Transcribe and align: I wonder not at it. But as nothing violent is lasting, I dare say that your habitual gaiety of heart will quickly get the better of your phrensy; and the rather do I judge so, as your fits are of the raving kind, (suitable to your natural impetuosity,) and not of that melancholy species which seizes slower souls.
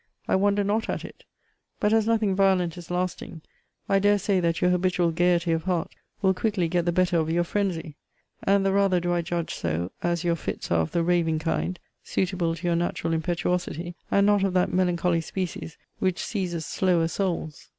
I 0.27 0.35
wonder 0.35 0.63
not 0.63 0.89
at 0.89 1.05
it. 1.05 1.25
But 1.79 1.93
as 1.93 2.07
nothing 2.07 2.35
violent 2.35 2.75
is 2.75 2.89
lasting, 2.89 3.43
I 3.87 3.99
dare 3.99 4.17
say 4.17 4.39
that 4.39 4.59
your 4.59 4.71
habitual 4.71 5.11
gaiety 5.11 5.51
of 5.51 5.65
heart 5.65 5.91
will 6.23 6.33
quickly 6.33 6.67
get 6.67 6.85
the 6.85 6.91
better 6.91 7.19
of 7.19 7.29
your 7.29 7.43
phrensy; 7.43 7.93
and 8.41 8.65
the 8.65 8.71
rather 8.73 8.99
do 8.99 9.13
I 9.13 9.21
judge 9.21 9.53
so, 9.53 9.91
as 10.01 10.23
your 10.23 10.35
fits 10.35 10.71
are 10.71 10.81
of 10.81 10.89
the 10.89 11.03
raving 11.03 11.37
kind, 11.37 11.77
(suitable 12.03 12.55
to 12.55 12.65
your 12.65 12.75
natural 12.75 13.13
impetuosity,) 13.13 13.93
and 14.09 14.25
not 14.25 14.43
of 14.43 14.53
that 14.55 14.73
melancholy 14.73 15.21
species 15.21 15.77
which 15.99 16.17
seizes 16.17 16.65
slower 16.65 17.07
souls. 17.07 17.69